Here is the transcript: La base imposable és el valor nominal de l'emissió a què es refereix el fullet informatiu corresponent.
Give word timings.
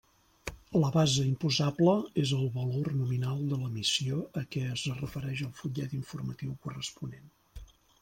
La 0.83 0.87
base 0.95 1.25
imposable 1.31 1.93
és 2.23 2.33
el 2.39 2.49
valor 2.57 2.91
nominal 3.03 3.45
de 3.53 3.61
l'emissió 3.63 4.21
a 4.45 4.47
què 4.57 4.67
es 4.73 4.89
refereix 4.99 5.49
el 5.51 5.57
fullet 5.63 5.99
informatiu 6.05 6.61
corresponent. 6.69 7.35